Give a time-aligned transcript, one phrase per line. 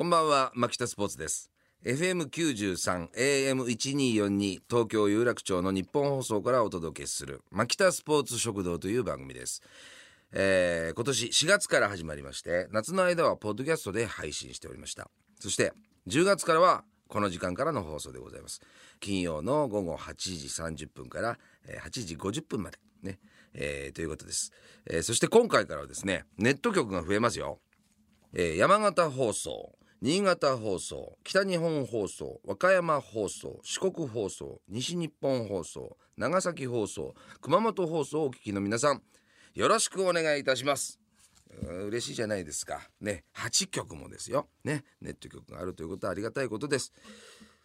[0.00, 1.50] こんばんは牧田スポーツです。
[1.84, 9.60] FM93 AM1242 東京有楽町の日本放送からお届けする牧田スポーツ食堂という番組です。
[10.32, 15.10] えー、今年4月から始まりまして夏の間はポッドキャストで配信しておりました。
[15.38, 15.74] そして
[16.08, 18.62] 10月からはこの時間からの放送でございます。
[19.00, 21.36] 金曜の午後8時30分から
[21.84, 23.18] 8時50分までね、
[23.52, 24.50] えー、ということです、
[24.86, 27.58] えー、そして今回からはですねネット局が増えますよ、
[28.32, 29.74] えー、山形放送。
[30.02, 39.02] 新潟放送北日本放送和歌山放送四国放送西日本放送長崎放送熊本放送をお聞きの皆さん
[39.52, 40.98] よろしくお願いいたします。
[41.88, 42.88] 嬉しいじゃないですか。
[43.02, 44.48] ね8曲もですよ。
[44.64, 46.94] ねネット局があるということはありがたいことです。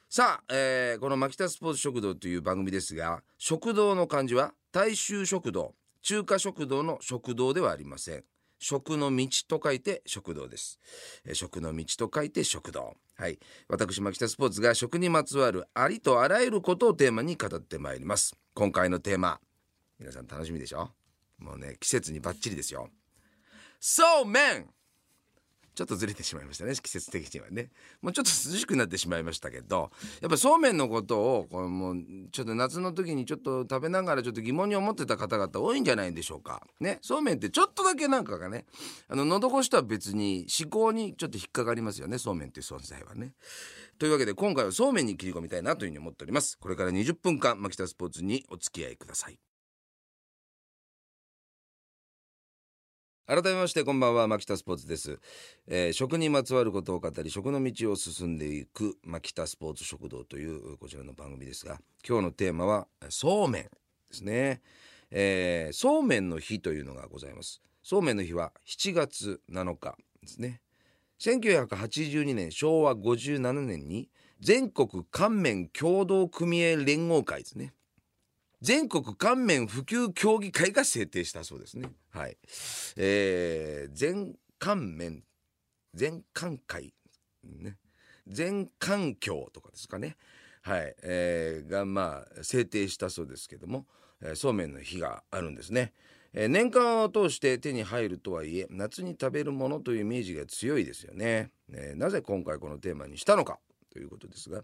[0.09, 8.23] さあ、えー、この牧田スポーツ食堂という番組ですが食堂の漢字は大衆食堂中華食堂の食堂ではありません。
[8.59, 10.79] 食の道と書いて食堂です、
[11.25, 12.95] え、食の道と書いて食堂。
[13.17, 13.39] はい。
[13.69, 18.35] 私牧田スポーツが食にまつわるありとあらゆることをテーマに語ってまいります。
[18.53, 19.39] 今回のテーマ
[19.99, 20.89] 皆さん楽しみでしょ？
[21.37, 22.89] もうね季節にバッチリですよ。
[23.79, 24.69] そうめん
[25.75, 27.69] ちょっとずれてしまいましたね季節的にはね。
[28.01, 31.97] もうちょっと涼しくなってしまいましたけどやっぱそうめんのことをこれもう
[32.31, 36.65] ちょっと夏の時にちょっと食べながらちょっと疑問に思ってた方々多いんじゃないんでしょうか。
[36.79, 36.99] ね。
[37.01, 38.65] そうめんってちょっとだけなんかがね
[39.09, 42.17] あの喉越しとは別に思考にちょっと引っかかりますよね。
[42.17, 43.33] そうめんっていう存在はね。
[43.97, 46.57] というわけで今回はそうめんに切り込みたいなというふうに思っております。
[46.59, 49.39] これから20分間牧田スポーツにお付き合いください。
[53.27, 55.19] 改めましてこんばんは牧田スポーツです、
[55.67, 63.69] えー、食にまつわることを語り食の道を進んでいく牧田スポーツ食堂というこちらの番組ですが今日のテーマはそうめんで
[64.11, 64.61] すね、
[65.09, 67.61] えー、そうめんの日というのがございます。
[67.81, 70.61] そうめんの日は7月7日ですね。
[71.19, 74.07] 1982年昭和57年に
[74.39, 77.73] 全国乾麺協同組合連合会ですね。
[78.65, 81.91] 全国乾麺普及協議会が制定したそうですね。
[82.09, 82.35] はい。
[82.97, 85.21] えー、全乾麺、
[85.93, 86.91] 全乾会、
[87.43, 87.77] ね。
[88.25, 90.17] 全環境とかですかね。
[90.63, 90.95] はい。
[91.03, 93.85] えー、が、まあ、制定したそうですけども、
[94.19, 95.93] えー、そうめんの日があるんですね。
[96.33, 101.51] えー、年間を通して手に入るとはいえ、夏に食べるものというイメージが強いですよね。
[101.71, 103.59] えー、なぜ今回このテーマにしたのか
[103.93, 104.63] ということですが、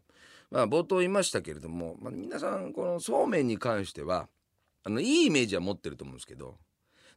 [0.51, 4.27] まあ、冒頭言いましたけれども、まあ、皆さんこのそうめんに関しては
[4.83, 6.57] あのいいイメージは持ってると思うんですけど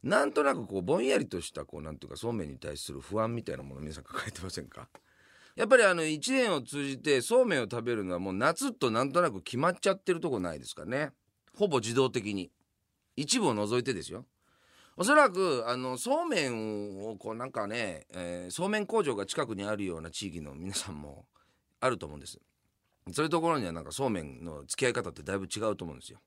[0.01, 4.87] なんとなくこうぼんやりとしたこうなんていうかそうめんに対する不安みたいなもの皆さん抱えてませんか？
[5.55, 11.11] やっぱりあの1年を通じてそうめんを食べるのはもう夏となんとなく決まっちゃってるとこないですかね。
[11.57, 12.51] ほぼ自動的に。
[13.15, 14.25] 一部を除いてですよ。
[14.97, 21.25] おそらくあのそうめんをこうなんかね、えー、そうめん工場が近くにあるような地域の皆さんも
[21.79, 22.39] あると思うんです。
[23.11, 26.19] そういうところにはなんかそうめんの付き合い方ってだいぶ違うと思うんですよ。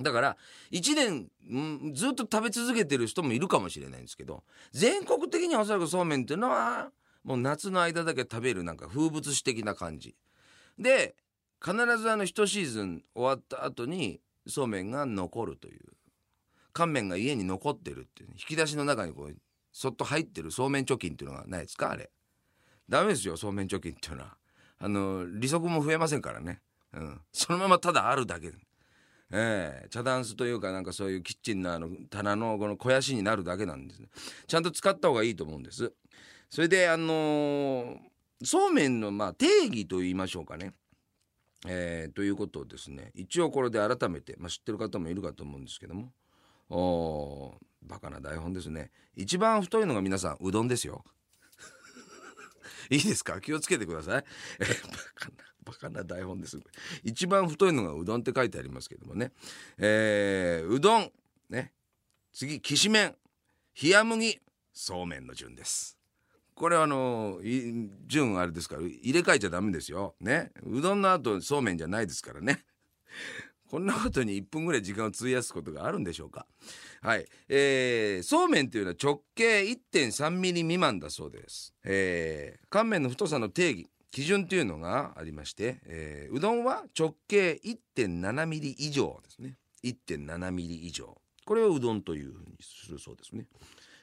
[0.00, 0.36] だから
[0.70, 6.90] 1年、ずっと食べ続けてる人もいるかもしれないんですけど全国的にはおそらくそうめんっていうのは
[7.24, 10.14] もう夏の間だけ食べるなんか風物詩的な感じ。
[10.78, 11.16] で
[11.64, 15.80] 必ずあの一シーズン終わった後にそうめんが残るという。
[16.72, 19.36] 乾麺が家に残ってるっていう引き出しの中にこう
[19.72, 21.92] そっと入ってるそうめん貯金っていうのがないですか？
[21.92, 22.10] あれ。
[22.86, 24.36] ダメですよそうめん貯金っていうのは。
[24.78, 26.60] あの利息も増えませんからね、
[26.92, 28.52] うん、そのままただあるだけ。
[29.32, 29.86] ええ。
[29.86, 34.08] ー、茶ダンスというかなんかそういうキッチンのあの棚のこの肥やしになるだけなんですね。
[34.46, 35.92] ちゃんと使った方がいいと思うんです。
[36.48, 37.96] それであのー、
[38.44, 40.74] そうめんのまあ定義と言いましょうかね。
[41.66, 46.12] えー、ということをですね一応これで改めて、まあ、知ってる方もいるかと思うんですけども。
[46.68, 48.90] おバカな台本ですね。
[49.14, 51.04] 一番太いのが皆さんうどんですよ。
[52.90, 53.40] いいですか？
[53.40, 54.24] 気をつけてください。
[54.60, 54.70] えバ
[55.14, 56.58] カな、バカな台本です。
[57.02, 59.32] 一番太いのがうどんって書いてありますけどもね。
[59.78, 61.12] えー、うどん、
[61.48, 61.72] ね。
[62.32, 63.16] 次、きしめん、
[63.82, 64.40] 冷麦、
[64.72, 65.98] そうめんの順です。
[66.54, 67.38] これはあの
[68.06, 70.16] 順あれですから入れ替えちゃダメですよ。
[70.20, 70.52] ね。
[70.62, 72.64] うどんの後そうめんじゃないですからね。
[73.70, 76.46] こんなことに1分ぐらい時間を費やすことがあるんでしょうか。
[77.02, 77.26] はい。
[77.48, 81.74] えー、そうめんというのは直径1.3ミリ未満だそうです。
[81.84, 87.60] えー、乾麺の太さの定義、基準というのがありまして、えー、うどんは直径
[87.96, 89.56] 1.7ミリ以上ですね。
[89.84, 91.16] 1.7ミリ以上。
[91.44, 93.46] これをうどんというふうにするそうですね。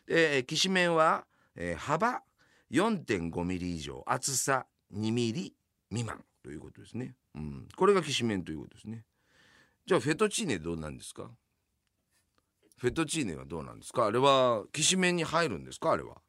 [0.08, 1.26] で、きしめんは、
[1.56, 2.22] えー、幅
[2.72, 5.54] 4.5ミリ以上、厚さ2ミリ
[5.90, 7.16] 未満ということですね。
[7.36, 7.68] うん。
[7.76, 9.04] これがきしめんということですね。
[9.86, 11.30] じゃあフェトチーネどうなんですか？
[12.78, 14.06] フェトチーネはどうなんですか？
[14.06, 15.92] あれはきしめんに入るんですか？
[15.92, 16.22] あれは。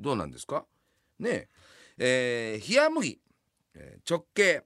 [0.00, 0.64] どうなんですか？
[1.18, 1.48] ね
[1.98, 2.60] え。
[2.62, 3.20] ー、冷麦、
[3.74, 4.64] えー直径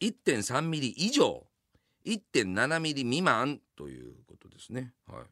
[0.00, 1.46] 1.3ミリ以上。
[2.04, 4.92] 1.7ミリ未満ということですね。
[5.06, 5.24] はい。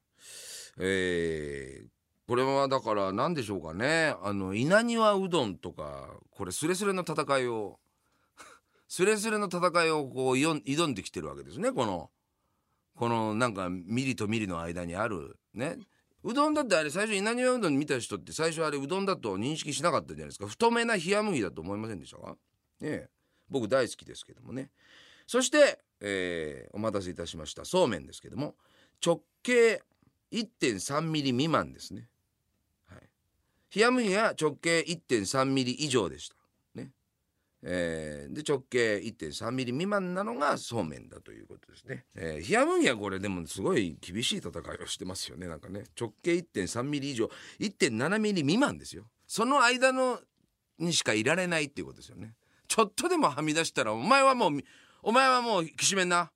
[0.78, 1.88] えー
[2.28, 4.14] これはだから何でしょうかね？
[4.22, 7.79] あの稲庭うどんとかこれスレスレの戦いを
[8.90, 11.70] スレスレの戦いをこう挑んできてるわけですね。
[11.70, 12.10] この
[12.96, 15.78] このなんかミリとミリの間にあるね。
[16.24, 20.48] うどんだってあれ最初稲庭うどん見た人って最初あれうどんだと認識しなかったじゃないですか。
[20.48, 22.30] 太めな冷麦だと思いませんでしたか？
[22.30, 22.36] ね
[22.80, 23.08] え。
[23.48, 24.72] 僕大好きですけどもね。
[25.24, 27.64] そして、えーお待たせいたしました。
[27.64, 28.56] そうめんですけども。
[29.06, 29.82] 直径
[30.32, 32.08] 1.3ミリ未満ですね。
[32.88, 33.78] はい。
[33.78, 36.39] 冷麦が直径1.3ミリ以上でした。
[37.62, 45.46] えーで直径1.3ミリ未満なのがそうめんだということですね、えー、冷や麦はこれでもすごい厳しい戦いをしてますよね。
[45.46, 49.04] なんかね直径1.3ミリ以上1.7ミリ未満ですよ。
[49.26, 50.20] その間の
[50.78, 52.34] にしかいられないっていうことですよね。
[52.66, 54.52] ちょっとでもはみ出したらお前はもう
[55.02, 56.30] お前はもうきしめんな。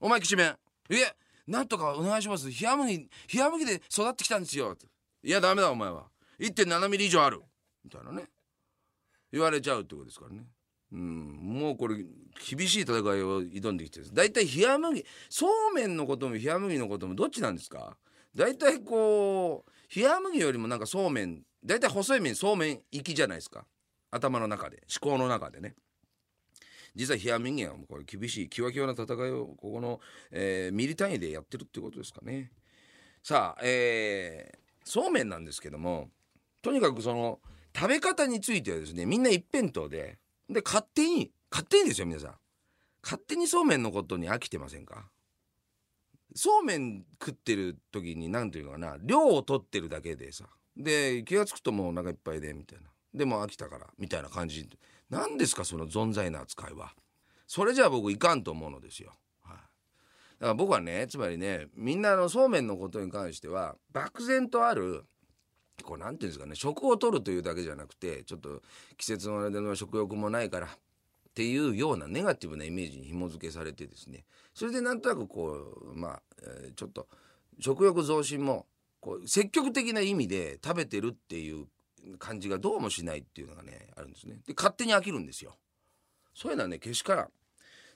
[0.00, 0.46] お前きしめん。
[0.48, 1.14] いえ
[1.46, 2.48] なんとかお願いします。
[2.48, 4.76] 冷や麦冷や麦で育ってきたんですよ。
[5.22, 6.08] いやダメだお前は。
[6.38, 7.42] 1.7ミリ以上ある。
[7.84, 8.24] みたいなね。
[9.32, 10.44] 言われちゃうってことですからね。
[10.92, 11.38] うん。
[11.40, 17.96] もうこれ厳しい戦いを挑んできてる大体冷麦そうめんのことも冷麦のこともどっちなんですか？
[18.34, 23.66] 大体こう冷麦よりもなんかそうめん大体細い麺そうめん行きじゃないですか。
[24.10, 25.74] 頭の中で思考の中でね。
[26.96, 30.00] 実は冷麦はもうこれ厳しいキワキワな戦いをここの、
[30.32, 32.50] えーミリ単位でやってるってことですかね。
[33.22, 36.08] さあえーそうめんなんですけども
[36.62, 37.38] とにかくその
[37.74, 40.18] 食べ方についてはですねみんな一辺倒で
[40.48, 42.34] で勝手に勝手にですよ皆さん。
[43.02, 45.08] 勝手にそうめんのことに飽きてませんか？
[46.34, 50.44] そうめん食ってる時に何ていうのかな量を取ってるだけでさ
[50.76, 52.90] で気が付くともうお腹いっぱいでみたいな。
[53.12, 54.68] でも飽きたからみたいな感じ。
[55.08, 56.92] 何ですかその存在な扱いは。
[57.48, 59.12] それじゃあ僕いかんと思うのですよ、
[59.42, 59.66] はい、だか
[60.40, 65.04] ら僕はねつまりねみんなのそうめんのことに関しては漠然とある
[65.82, 68.62] こうなんていうんですかね食を取るというだけじゃなくてちょっと
[68.96, 70.70] 季節の間の食欲もないからっ
[71.34, 74.24] ていうようなネガティブなイメージに紐付けされてですね
[74.54, 75.52] それでなんとなくこ
[75.92, 77.06] うまあ、えーちょっと
[77.58, 78.66] 食欲増進も
[79.00, 81.66] こう積極的な意味で食べてるっていう
[82.18, 84.38] 感じがどうもしないっていうのがねあるんですね。
[84.46, 85.56] で勝手に飽きるんですよ。
[86.34, 87.28] そういうのはねけしからん。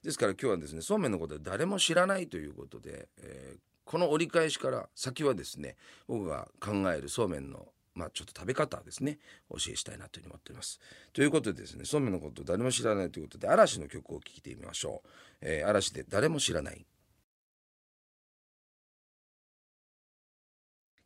[0.03, 5.77] ですから今日はですねそうめんのことは誰も知らないということで、えーこの折り返しから先はですね
[6.09, 9.19] 僕が考えるそうめんのまあちょっと食べ方ですね
[9.51, 10.81] 教えしたいなというふうに思っております。
[11.13, 15.09] ということでですねそうめんのことを誰も知らないということで嵐の曲を聴いてみましょう。
[15.41, 16.85] えー嵐で誰も知らない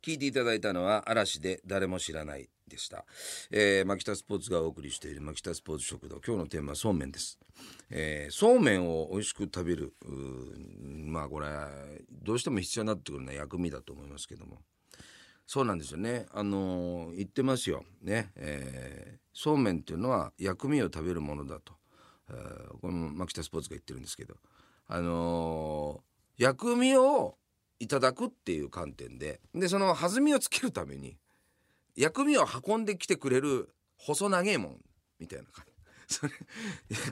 [0.05, 3.05] 聞いていただいたのは嵐で誰も知らないでした、
[3.51, 6.21] えー、マキタスポーツがお送りしているマキタスポーツ食堂。
[6.25, 7.37] 今日のテーマはそうめんです、
[7.89, 9.93] えーそうめんを美味しく食べる
[11.05, 11.47] まあこれ
[12.23, 14.59] どうしても必要になってくるのは薬味だと思いますけども。
[15.45, 16.27] そうなんですよね。
[16.31, 17.83] あのー言ってますよ。
[18.03, 21.73] ね、えーそうめんっていうのは薬味を食べるものだと、
[22.29, 24.35] えーこれもマキタスポーツが言ってるんですけど。
[24.87, 27.35] あのー薬味を
[27.79, 29.39] いただくっていう観点で。
[29.53, 31.17] でその弾みをつけるために
[31.95, 34.81] 薬味を運んできてくれる細長いもん
[35.19, 35.73] みたいな感じ。
[36.15, 36.31] それ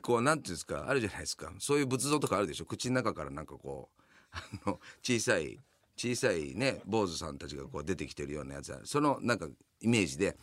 [0.02, 1.54] こうなんていうんですかあるじゃないですか。
[1.60, 2.66] そういう仏像とかあるでしょ？
[2.66, 4.02] 口の中からなんかこう
[4.32, 5.60] あの小さい
[5.96, 8.88] 小さいね坊主さんたちがこう出てきてるようなやつある。
[8.88, 9.48] そのなんか
[9.82, 10.36] イメージで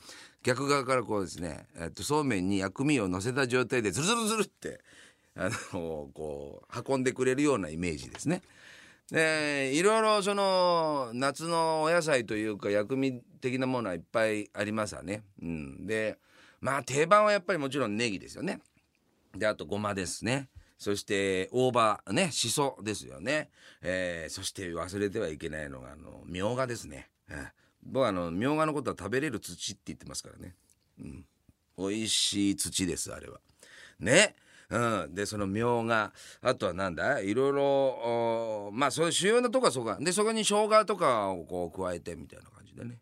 [0.42, 4.80] 逆側からこうですね、えっと、そうめんに薬味を乗せた状態でズルズルズルって
[5.34, 8.42] あのこう運んでくれるようなイメージですね。
[9.10, 15.22] いろいろその夏のお野菜というか薬味的なものはいっぱいありますわね。
[15.42, 16.18] うん、で
[16.60, 18.60] まあ定番はやっぱりもちろんネギですよね。
[19.36, 20.48] であとごまですね。
[20.78, 23.50] そして大葉ねしそですよね。
[23.82, 27.10] えーそして忘れてはいけないのがあのみょうがですね。
[27.82, 30.54] 僕はあのみょうがのことは食べれる土って言ってますからね。
[30.98, 31.24] うん、
[31.76, 33.40] 美味しい土ですあれは。
[34.00, 34.34] ね。
[34.70, 34.78] う
[35.08, 37.20] ん、でそのみょうがあとはなんだ？
[37.20, 39.98] いろいろまあそういう主要なとこはそうか。
[40.00, 43.00] でそこに生姜とかをこう加えてみたいな感じでね。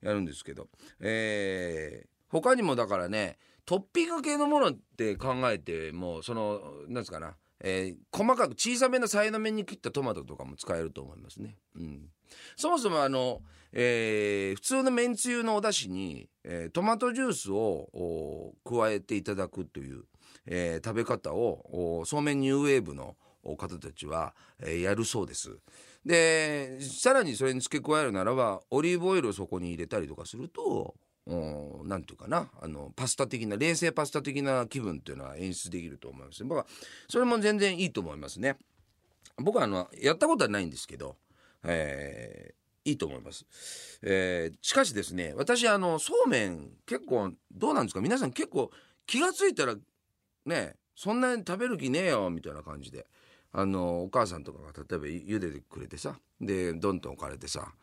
[0.00, 0.68] やるんですけど。
[1.00, 11.56] えー他にもだからねトッピング系のものって考えてもそのなんですかな、えー細かく小さめのさいの目に切ったトマトとかも使えると思いますね。
[11.74, 12.08] うん、
[12.54, 13.40] そもそもあの、
[13.72, 20.04] えー普通のめんつゆのお出汁に、えートマトジュースをお加えていただくという、
[20.46, 25.56] えー食べ方をおそうめんニューウェーブのお方たちは、えーやるそうです。
[26.04, 30.94] でさらにそれに付け加えるならばオリーブオイルをそこに入れたりとかすると
[31.26, 36.66] 何て言うかなあのパスタ的な冷製パスタ的な気分っていうのは演出できると思います僕は
[37.06, 38.56] それも全然いいと思いますね。
[39.36, 41.16] 僕はあのやったことはないんですけど、
[41.64, 43.46] えー、いいと思います、
[44.02, 48.00] えー、しかしですね私あのそうめん結構どうなんですか？
[48.00, 48.70] 皆さん結構
[49.06, 49.76] 気が付いたら
[50.46, 53.06] ねそんなに食べる気ねえよみたいな感じで。
[53.52, 57.74] あのお母さんとかが例えば茹でてくれてさでどんどん置かれてさは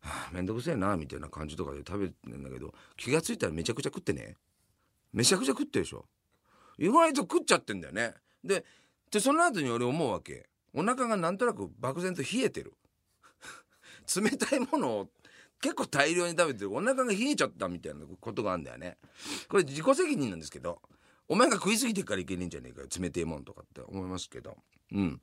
[0.00, 4.36] あ、めんどくせえなみたいな感じとかで食べてんだけど気が付いたらめちゃくちゃ食ってね
[5.12, 6.06] めちゃくちゃ食ってるでしょ。
[6.78, 8.14] 意外と食っちゃってんだよね。
[8.44, 8.64] で
[9.10, 10.48] でその後に俺思うわけ。
[10.72, 12.74] お腹がなんとなく漠然と冷えてる。
[14.16, 15.10] 冷たいものを
[15.60, 16.72] 結構大量に食べてる。
[16.72, 18.98] お腹が冷えちゃったみたいなことがあるんだよね。
[19.48, 20.80] これ自己責任なんですけど。
[21.30, 24.56] お前が食いすぎてからいけねえんじゃねえかよ冷てえもんとかって思いますけど。
[24.92, 25.20] うん。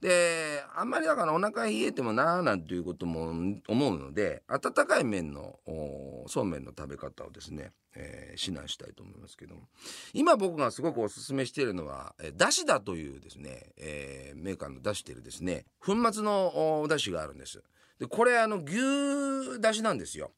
[0.00, 3.30] であんまりだからお腹冷えてもなーなんていうことも
[3.66, 5.58] 思うので温かい麺の
[6.28, 9.56] そうめんの食べ方をですね、えー、指南したいと思いますけど。
[9.56, 9.62] も
[10.14, 17.60] 今僕がすごくおすすめしているのはだしだというですね、えー、メーカーの出してるですね粉末のお出汁があるんです。
[17.98, 20.30] でこれあの牛だしなんですよ。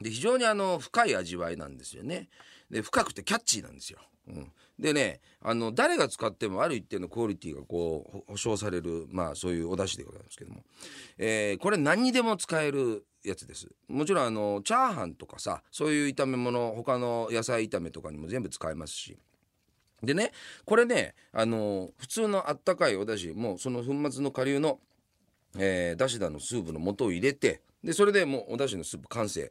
[0.00, 2.28] で非常にあの深い味わいなんですよね。
[2.70, 10.62] で深くてキャッチーなんですよ、うん、でねあの誰が使ってもある一定のクオリティがこう保証されるまあそういうお出汁でございますけども、
[11.18, 13.68] えー、これ何にでも使えるやつです。
[13.88, 19.18] もちろんあのチャーハンとかさそういう炒め物他の野菜炒めとかにも全部使えますし。
[20.02, 20.32] でね
[20.64, 24.78] これねあの普通のあったかいお出汁もうその粉末の顆粒の、
[25.58, 29.50] えー、だしだのスープの素を入れてでそれでもうお出汁のスープ完成。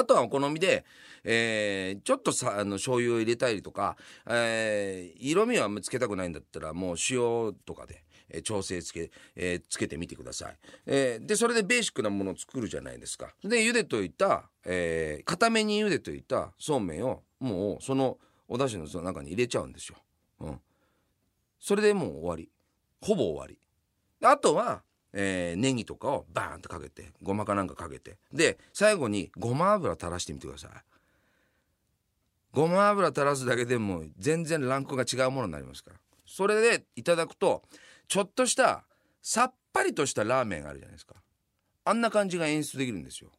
[0.00, 0.84] あとはお好みで、
[1.24, 3.96] えー、ちょっとさあの醤油を入れたりとか、
[4.28, 13.34] えー、色味はあんまつけたくないんだったらもう塩とかで、えー、調整つけ,、えー、つけてみてください、えー、でそれでベーシックなものを作るじゃないですか。
[13.42, 19.96] で茹でといた、えー、固めに茹でといたそうめんをもうそのお出汁のその中に入れちゃうんですよ、
[20.40, 20.60] うん、
[21.58, 22.50] それでもう終わり。
[23.00, 23.58] ほぼ終わり。
[24.22, 24.82] あとは
[25.16, 28.18] えー、ネギとかをバーンとかけてごまかなんかかけて。
[28.32, 30.70] で最後にごま油垂らしてみてください。
[32.52, 35.96] ごま油垂らすだけでも全然ランクが違うものになりますから。
[36.26, 37.62] それでいただくと
[38.08, 38.84] ちょっとした
[39.22, 41.14] さっぱりとしたラーメンがあるじゃないですか。
[41.84, 43.30] あんな感じが演出できるんですよ。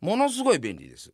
[0.00, 1.12] ものすごい便利です。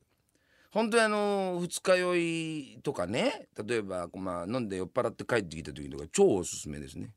[0.70, 7.10] 本当にあの二日酔いとかね例えば、まあ、飲んで酔っ払って帰ってきた時とか超おすすめですね。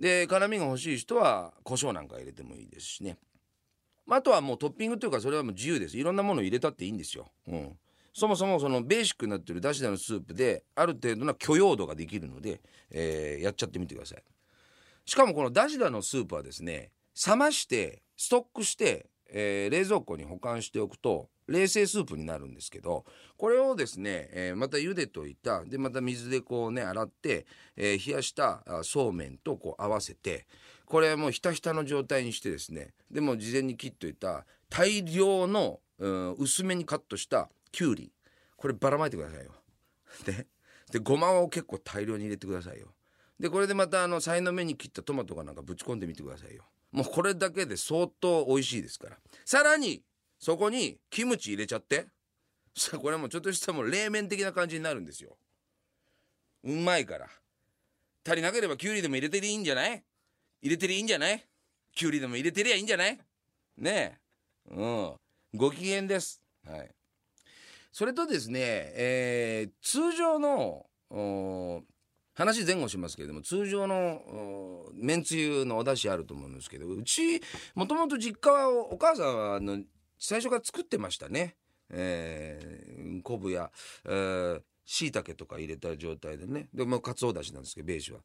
[0.00, 3.18] で辛みが欲しい人は胡椒なんか入れてもいいですしね。
[4.08, 5.96] あとはもうトッピングというかそれはもう自由です。
[5.96, 7.78] いろんなものを入れたっていいんですよ、うん、
[8.12, 14.22] そもそもそのベーシックになってるだしだのスープである程度な許容度ができるので、えー、やっちゃってみてください。
[15.04, 16.90] しかもこのだしだのスープはですね
[17.26, 23.04] 冷ましてストックして、えー、冷蔵庫に保管しておくと冷製スープになるんですけど
[23.36, 30.46] これをですね、えー、また茹でといたでまた水でこうね洗って、えー、冷やしたそうめんとこう合わせて
[30.86, 38.12] これもうひたひたの状態にしてですねでも事前に切っといた大量の、うん、薄めにカットしたきゅうり
[38.56, 39.52] こればらまいてくださいよ。
[40.24, 40.46] で
[40.92, 42.94] でごまを結構大量に入れてくださいよ。
[43.38, 46.64] でこれでまたあのさいの目に切ったトマトかなんかぶち込んでみてくださいよ。
[46.92, 49.18] もうこれだけで相当美味しいですから。
[49.44, 50.02] さらに
[50.40, 52.06] そこにキムチ入れちゃって。
[52.74, 55.36] さこれもちょっとしたもう冷麺的な感じになるんですよ。
[56.64, 57.28] うまいから。
[58.26, 60.02] 足りなければきゅうりでも入れてりゃいいんじゃない？
[60.62, 61.44] 入れてりゃいいんじゃない？
[61.94, 63.18] きゅうりでも入れてりゃいいんじゃない？
[63.76, 64.18] ね
[64.70, 64.74] え。
[64.74, 65.14] うん。
[65.54, 66.40] ご機嫌です。
[66.66, 66.90] はい。
[67.92, 70.86] それとですね、えー、通常の
[72.34, 77.42] 話前後しますけれども通常のめんつゆのお出汁あると思うんですけどうち
[77.74, 79.82] もともと実家はお母さんはあの
[80.20, 81.56] 最初から作ってましたね。
[81.92, 83.70] えー、昆布や
[84.84, 88.20] しいたけとか入れた状態でねでもかつおだしなんですけどベージュは。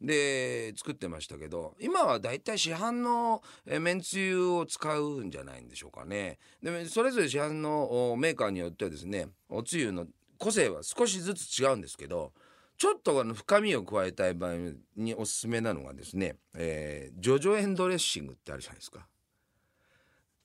[0.00, 3.40] で作ってましたけど今はだいたい市販の
[3.80, 6.38] めんつゆを使うんじゃないんでしょうかね。
[6.62, 10.06] でそれぞれ市販のメーカーによってはですねおつゆの
[10.38, 12.32] 個性は少しずつ違うんですけど
[12.78, 14.54] ちょっとあの深みを加えたい場合
[14.96, 19.06] におすすめなのがですね、えー、ジョジョエンドレッシングってあるじゃないですか。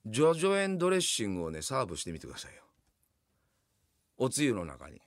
[0.09, 2.61] ジョジョエンドレッシングをねサーブしてみてくださいよ。
[4.17, 5.01] おつゆの中に。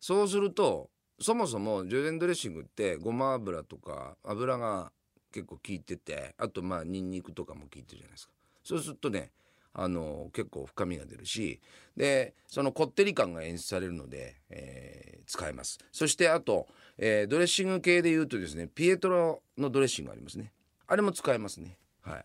[0.00, 4.92] そうするとそもそもジョジョエンドレッシングってごま油とか油が
[5.32, 8.32] 結構効いててあとまあニンニクとかも効いてるじゃないですか。
[8.62, 9.30] そうするとね
[9.72, 11.60] あの結構深みが出るし
[11.96, 15.78] でそのこってり感が演出されるので、えー、使えます。
[15.92, 16.66] そしてあと、
[16.98, 20.52] えー、ドレッシング系で言うとですねピエトロのドレッシングありますね。
[20.86, 21.76] あれも使えますね。
[22.02, 22.24] はい。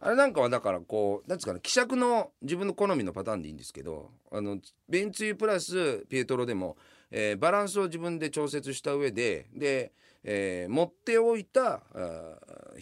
[0.00, 6.76] あれなんかはだからこうなんですかね希釈の自分の好みのパターンでいいんですけどあのベンツユプラスピエトロでも、
[7.10, 9.92] えー、バランスを自分で調節した上でで、
[10.24, 11.82] えー、持っておいた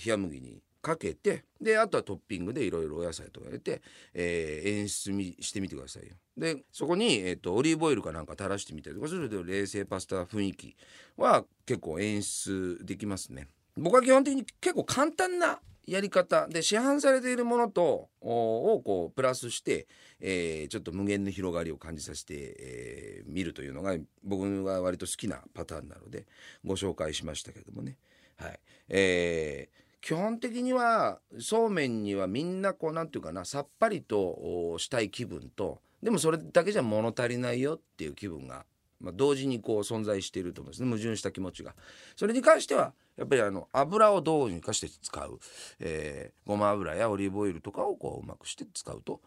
[0.07, 3.83] 冷麦にかけてであとはトッピングでいろいろお野菜とか入れて、
[4.15, 6.15] えー、演出みしてみてくださいよ。
[6.37, 10.77] でそこに、えーと、オリーブオイルかなんか垂らしてみたりとかすると冷製パスタ雰囲気
[11.17, 13.49] は結構演出できますね。
[13.77, 15.59] 僕は基本的に結構簡単な
[15.91, 19.87] やり方で市販されているものとをこうプラスして、
[20.21, 26.27] えー、ちょっと無限の広がりを感じさせて、えー、見るというのが僕が割と好きなパターンなので
[26.65, 27.97] ご紹介しましたけどもね。
[28.37, 38.65] はいえー基本的にはそうめんにはみんなこうなんていうかなさっぱりとしたい気分とでもそれだけじゃ物足りないよっていう気分が
[39.01, 41.75] まあ、同時にこう存在していると思うんですね矛盾した気持ちが。
[42.17, 45.41] それに関してはやっぱりあの油をどうにかして使う、
[45.81, 49.21] えー、ごま油やオリーブオイルとかをこううまくして使うと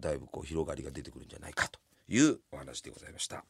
[0.00, 3.44] だいぶこう広がりが出てくるんじゃないかというお話でございました。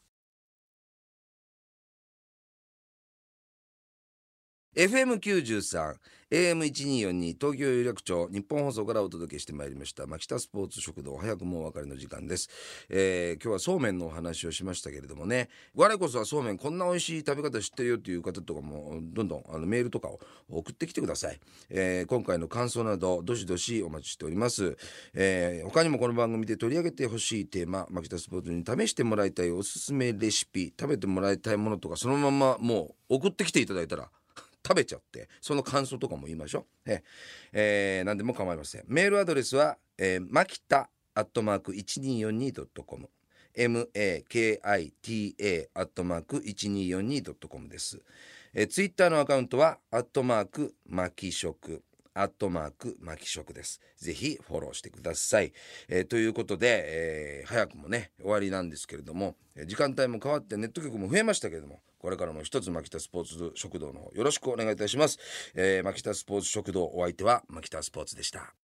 [4.75, 5.95] FM93
[6.31, 12.49] AM1242 東京有楽町日本放送からお届けしてまいりました牧田スポーツ食堂早くもお別れの時間です、
[12.89, 15.49] えー、今日はそうめんのお話をしましたけれどもね。
[15.75, 21.39] 我こそはそうめんこんな美味しい食べ方知ってるよっていう方とかもどんどんあのメールとかを送ってきてください、
[21.69, 24.75] えー、今回の感想などどしどしお待ちしております、
[25.13, 34.09] えー、他にもこの番組で取り上げてほしいテーマ牧田スポーツに試してもらいたいおすすめレシピ食べてもらいたいものとかそのままもう送ってきていただいたら
[34.65, 36.91] 食べちゃってその感想とかも言いましょう。
[36.91, 37.03] え
[37.53, 38.83] えー、何でも構いません。
[38.87, 43.09] メールアドレスは、えー、マキタアットマーク 1242.com
[43.55, 48.01] makita アットマーク 1242.com です。
[48.53, 53.81] えー、ツイッターのアカウントはアットマークマキ食アットマークマキ食です。
[53.97, 55.51] ぜひフォローしてください。
[55.89, 59.35] えー、ということで、えー、早くもね終わりなんですけれども
[59.67, 65.17] 時間帯も変わってネット局も増えましたけれどもこれからも一つ牧田スポーツ食堂の方よろしくお願いいたします、
[65.55, 68.64] えー、牧田スポーツ食堂お相手は牧田スポーツでした。